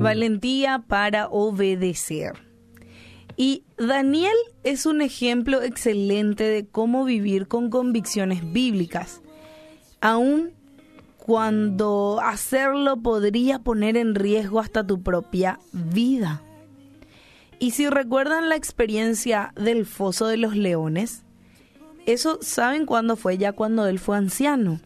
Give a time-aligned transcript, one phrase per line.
[0.00, 2.32] valentía para obedecer.
[3.36, 4.34] Y Daniel
[4.64, 9.22] es un ejemplo excelente de cómo vivir con convicciones bíblicas,
[10.00, 10.52] aun
[11.16, 16.42] cuando hacerlo podría poner en riesgo hasta tu propia vida.
[17.58, 21.22] Y si recuerdan la experiencia del foso de los leones,
[22.06, 24.80] eso saben cuándo fue, ya cuando él fue anciano.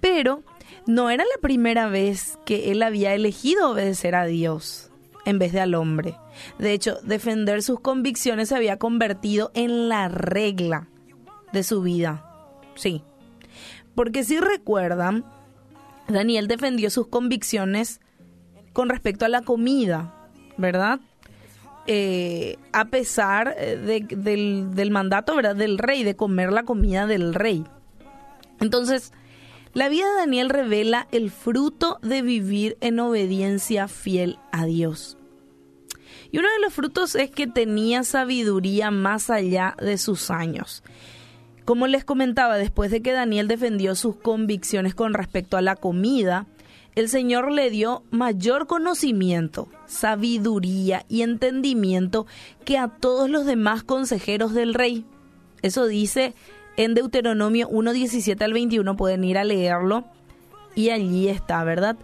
[0.00, 0.42] Pero
[0.86, 4.90] no era la primera vez que él había elegido obedecer a Dios
[5.24, 6.16] en vez de al hombre.
[6.58, 10.88] De hecho, defender sus convicciones se había convertido en la regla
[11.52, 12.24] de su vida.
[12.74, 13.02] Sí.
[13.94, 15.24] Porque si recuerdan,
[16.08, 18.00] Daniel defendió sus convicciones
[18.72, 21.00] con respecto a la comida, ¿verdad?
[21.86, 25.54] Eh, a pesar eh, del, del mandato, ¿verdad?
[25.54, 27.64] Del rey, de comer la comida del rey.
[28.60, 29.12] Entonces,
[29.74, 35.18] la vida de Daniel revela el fruto de vivir en obediencia fiel a Dios.
[36.30, 40.82] Y uno de los frutos es que tenía sabiduría más allá de sus años.
[41.64, 46.46] Como les comentaba, después de que Daniel defendió sus convicciones con respecto a la comida,
[46.94, 52.26] el Señor le dio mayor conocimiento, sabiduría y entendimiento
[52.64, 55.04] que a todos los demás consejeros del rey.
[55.62, 56.34] Eso dice
[56.76, 60.04] en Deuteronomio 1, 17 al 21 pueden ir a leerlo
[60.74, 61.96] y allí está, ¿verdad?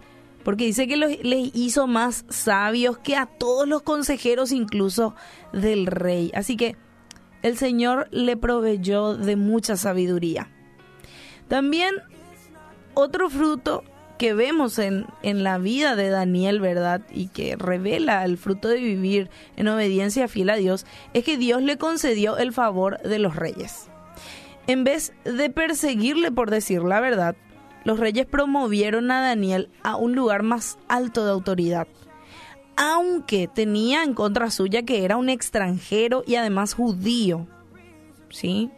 [0.43, 5.13] Porque dice que les hizo más sabios que a todos los consejeros, incluso
[5.53, 6.31] del rey.
[6.33, 6.75] Así que
[7.43, 10.49] el Señor le proveyó de mucha sabiduría.
[11.47, 11.93] También
[12.93, 13.83] otro fruto
[14.17, 17.01] que vemos en, en, la vida de Daniel, ¿verdad?
[17.11, 21.61] Y que revela el fruto de vivir en obediencia fiel a Dios, es que Dios
[21.61, 23.89] le concedió el favor de los reyes.
[24.67, 27.35] En vez de perseguirle por decir la verdad,
[27.83, 31.87] los reyes promovieron a Daniel a un lugar más alto de autoridad.
[32.75, 37.47] Aunque tenía en contra suya que era un extranjero y además judío.
[38.29, 38.69] ¿Sí?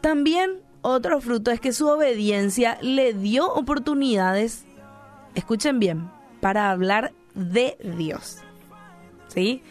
[0.00, 4.64] También otro fruto es que su obediencia le dio oportunidades,
[5.34, 6.08] escuchen bien,
[6.40, 8.38] para hablar de Dios.
[9.26, 9.62] ¿Sí?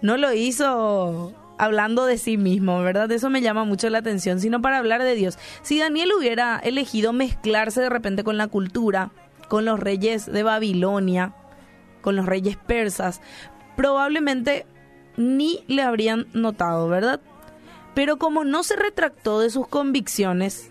[0.00, 3.10] No lo hizo hablando de sí mismo, ¿verdad?
[3.10, 5.38] Eso me llama mucho la atención, sino para hablar de Dios.
[5.62, 9.10] Si Daniel hubiera elegido mezclarse de repente con la cultura,
[9.48, 11.34] con los reyes de Babilonia,
[12.00, 13.20] con los reyes persas,
[13.76, 14.66] probablemente
[15.16, 17.20] ni le habrían notado, ¿verdad?
[17.94, 20.70] Pero como no se retractó de sus convicciones,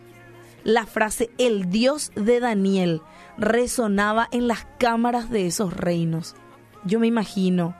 [0.64, 3.02] la frase el Dios de Daniel
[3.38, 6.36] resonaba en las cámaras de esos reinos.
[6.86, 7.76] Yo me imagino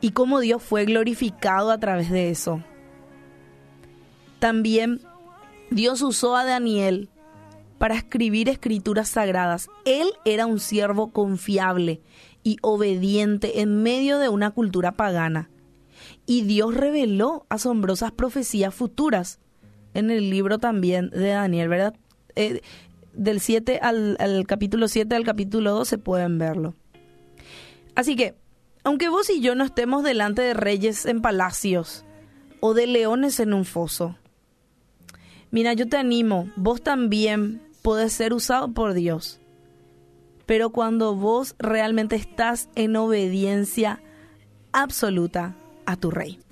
[0.00, 2.62] y cómo Dios fue glorificado a través de eso.
[4.38, 5.00] También
[5.70, 7.08] Dios usó a Daniel
[7.78, 9.68] para escribir escrituras sagradas.
[9.84, 12.00] Él era un siervo confiable
[12.42, 15.50] y obediente en medio de una cultura pagana.
[16.26, 19.40] Y Dios reveló asombrosas profecías futuras
[19.94, 21.94] en el libro también de Daniel, ¿verdad?
[22.36, 22.60] Eh,
[23.14, 26.74] del 7 al, al capítulo 7 al capítulo 12 pueden verlo.
[27.94, 28.36] Así que
[28.84, 32.04] aunque vos y yo no estemos delante de reyes en palacios
[32.60, 34.16] o de leones en un foso,
[35.50, 39.40] mira, yo te animo, vos también podés ser usado por Dios.
[40.46, 44.02] Pero cuando vos realmente estás en obediencia
[44.72, 46.38] absoluta a tu rey.